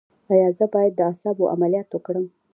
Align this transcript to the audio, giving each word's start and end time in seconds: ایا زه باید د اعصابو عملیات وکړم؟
ایا 0.31 0.47
زه 0.57 0.65
باید 0.73 0.93
د 0.95 0.99
اعصابو 1.09 1.43
عملیات 1.53 1.89
وکړم؟ 1.91 2.25